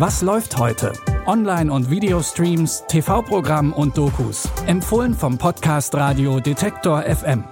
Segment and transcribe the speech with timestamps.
[0.00, 0.94] Was läuft heute?
[1.26, 4.48] Online- und Videostreams, TV-Programm und Dokus.
[4.64, 7.44] Empfohlen vom Podcast Radio Detektor FM.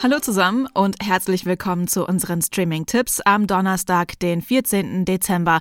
[0.00, 5.04] Hallo zusammen und herzlich willkommen zu unseren Streaming-Tipps am Donnerstag, den 14.
[5.04, 5.58] Dezember.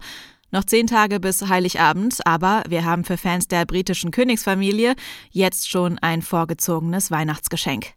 [0.51, 4.93] Noch zehn Tage bis Heiligabend, aber wir haben für Fans der britischen Königsfamilie
[5.31, 7.95] jetzt schon ein vorgezogenes Weihnachtsgeschenk.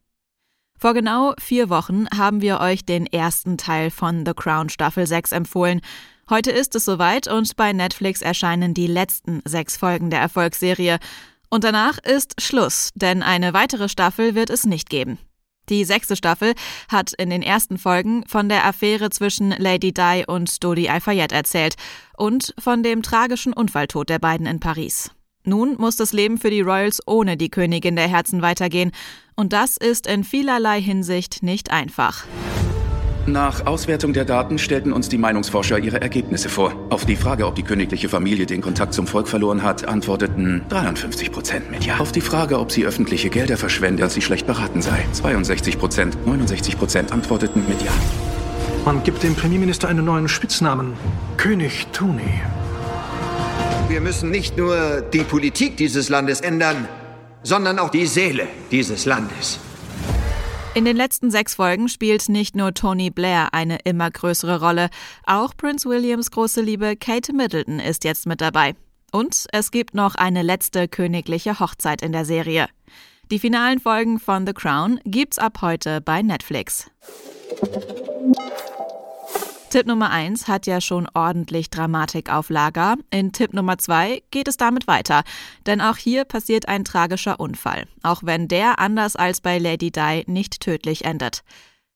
[0.78, 5.33] Vor genau vier Wochen haben wir euch den ersten Teil von The Crown Staffel 6
[5.33, 5.80] empfohlen.
[6.28, 10.98] Heute ist es soweit und bei Netflix erscheinen die letzten sechs Folgen der Erfolgsserie.
[11.48, 15.19] Und danach ist Schluss, denn eine weitere Staffel wird es nicht geben.
[15.69, 16.55] Die sechste Staffel
[16.88, 21.77] hat in den ersten Folgen von der Affäre zwischen Lady Di und Dodi Al-Fayed erzählt
[22.16, 25.11] und von dem tragischen Unfalltod der beiden in Paris.
[25.44, 28.92] Nun muss das Leben für die Royals ohne die Königin der Herzen weitergehen.
[29.36, 32.24] Und das ist in vielerlei Hinsicht nicht einfach.
[33.27, 36.74] Nach Auswertung der Daten stellten uns die Meinungsforscher ihre Ergebnisse vor.
[36.91, 41.32] Auf die Frage, ob die königliche Familie den Kontakt zum Volk verloren hat, antworteten 53
[41.32, 41.98] Prozent mit Ja.
[41.98, 46.26] Auf die Frage, ob sie öffentliche Gelder verschwendet, als sie schlecht beraten sei, 62 Prozent,
[46.26, 47.92] 69 Prozent antworteten mit Ja.
[48.84, 50.92] Man gibt dem Premierminister einen neuen Spitznamen.
[51.38, 52.42] König Tony.
[53.88, 56.88] Wir müssen nicht nur die Politik dieses Landes ändern,
[57.42, 59.58] sondern auch die Seele dieses Landes.
[60.74, 64.88] In den letzten sechs Folgen spielt nicht nur Tony Blair eine immer größere Rolle,
[65.26, 68.74] auch Prince Williams große Liebe Kate Middleton ist jetzt mit dabei.
[69.12, 72.69] Und es gibt noch eine letzte königliche Hochzeit in der Serie.
[73.30, 76.91] Die finalen Folgen von The Crown gibt's ab heute bei Netflix.
[79.75, 82.94] Tipp Nummer 1 hat ja schon ordentlich Dramatik auf Lager.
[83.11, 85.25] In Tipp Nummer 2 geht es damit weiter.
[85.66, 87.89] Denn auch hier passiert ein tragischer Unfall.
[88.05, 91.42] Auch wenn der anders als bei Lady Di nicht tödlich endet.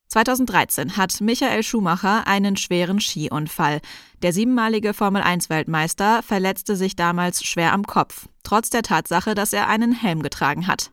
[0.08, 3.80] 2013 hat Michael Schumacher einen schweren Skiunfall.
[4.22, 9.92] Der siebenmalige Formel-1-Weltmeister verletzte sich damals schwer am Kopf, trotz der Tatsache, dass er einen
[9.92, 10.90] Helm getragen hat.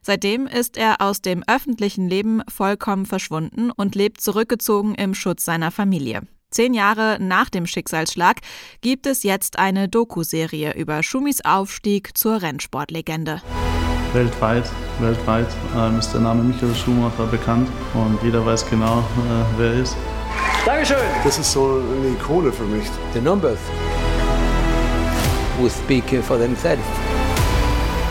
[0.00, 5.70] Seitdem ist er aus dem öffentlichen Leben vollkommen verschwunden und lebt zurückgezogen im Schutz seiner
[5.70, 6.22] Familie.
[6.50, 8.40] Zehn Jahre nach dem Schicksalsschlag
[8.80, 13.42] gibt es jetzt eine Doku-Serie über Schumis Aufstieg zur Rennsportlegende.
[14.14, 14.64] Weltweit,
[15.00, 19.82] weltweit ähm, ist der Name Michael Schumacher bekannt und jeder weiß genau, äh, wer er
[19.82, 19.96] ist.
[20.64, 20.96] Dankeschön.
[21.24, 22.86] Das ist so eine Ikone für mich.
[23.12, 23.58] The numbers
[25.60, 27.07] will speak for themselves.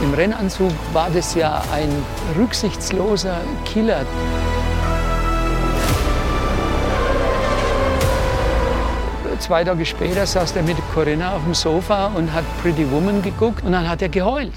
[0.01, 1.89] Im Rennanzug war das ja ein
[2.37, 4.05] rücksichtsloser Killer.
[9.39, 13.63] Zwei Tage später saß er mit Corinna auf dem Sofa und hat Pretty Woman geguckt
[13.63, 14.53] und dann hat er geheult.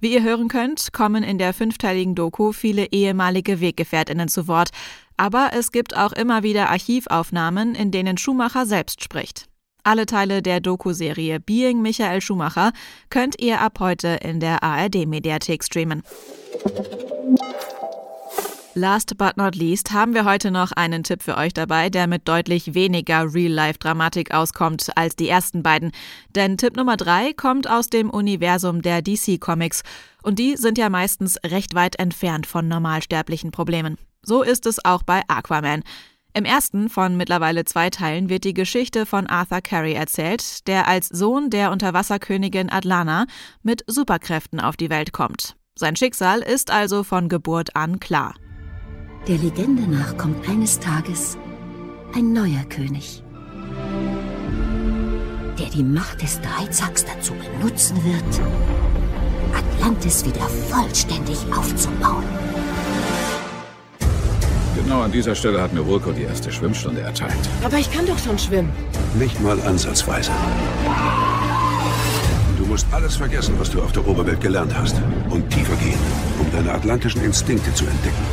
[0.00, 4.70] Wie ihr hören könnt, kommen in der fünfteiligen Doku viele ehemalige Weggefährtinnen zu Wort.
[5.16, 9.46] Aber es gibt auch immer wieder Archivaufnahmen, in denen Schumacher selbst spricht.
[9.84, 12.72] Alle Teile der Doku-Serie Being Michael Schumacher
[13.10, 16.04] könnt ihr ab heute in der ARD-Mediathek streamen.
[18.74, 22.28] Last but not least haben wir heute noch einen Tipp für euch dabei, der mit
[22.28, 25.90] deutlich weniger Real-Life-Dramatik auskommt als die ersten beiden.
[26.34, 29.82] Denn Tipp Nummer drei kommt aus dem Universum der DC-Comics.
[30.22, 33.98] Und die sind ja meistens recht weit entfernt von normalsterblichen Problemen.
[34.22, 35.82] So ist es auch bei Aquaman.
[36.34, 41.08] Im ersten von mittlerweile zwei Teilen wird die Geschichte von Arthur Curry erzählt, der als
[41.08, 43.26] Sohn der Unterwasserkönigin Atlana
[43.62, 45.56] mit Superkräften auf die Welt kommt.
[45.74, 48.34] Sein Schicksal ist also von Geburt an klar.
[49.28, 51.36] Der Legende nach kommt eines Tages
[52.14, 53.22] ein neuer König,
[55.58, 58.40] der die Macht des Dreizacks dazu benutzen wird,
[59.54, 62.24] Atlantis wieder vollständig aufzubauen.
[64.84, 67.38] Genau an dieser Stelle hat mir Wilco die erste Schwimmstunde erteilt.
[67.62, 68.70] Aber ich kann doch schon schwimmen.
[69.18, 70.32] Nicht mal ansatzweise.
[72.58, 74.96] Du musst alles vergessen, was du auf der Oberwelt gelernt hast.
[75.30, 75.98] Und tiefer gehen,
[76.40, 78.24] um deine atlantischen Instinkte zu entdecken.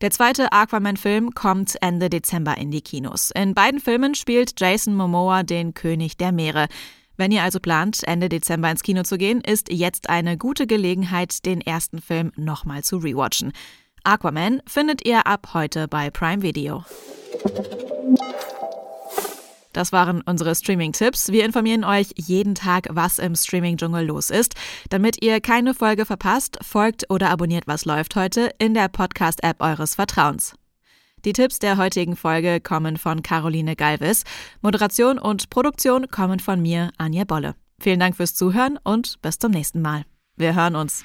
[0.00, 3.30] Der zweite Aquaman-Film kommt Ende Dezember in die Kinos.
[3.34, 6.68] In beiden Filmen spielt Jason Momoa den König der Meere.
[7.16, 11.44] Wenn ihr also plant, Ende Dezember ins Kino zu gehen, ist jetzt eine gute Gelegenheit,
[11.44, 13.52] den ersten Film nochmal zu rewatchen.
[14.04, 16.84] Aquaman findet ihr ab heute bei Prime Video.
[19.72, 21.28] Das waren unsere Streaming-Tipps.
[21.30, 24.54] Wir informieren euch jeden Tag, was im Streaming-Dschungel los ist.
[24.88, 29.94] Damit ihr keine Folge verpasst, folgt oder abonniert Was läuft heute in der Podcast-App eures
[29.94, 30.54] Vertrauens.
[31.24, 34.24] Die Tipps der heutigen Folge kommen von Caroline Galvis.
[34.62, 37.54] Moderation und Produktion kommen von mir, Anja Bolle.
[37.78, 40.04] Vielen Dank fürs Zuhören und bis zum nächsten Mal.
[40.36, 41.04] Wir hören uns.